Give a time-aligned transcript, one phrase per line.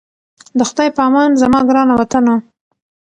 [0.57, 2.39] د خدای په امان زما ګرانه وطنه😞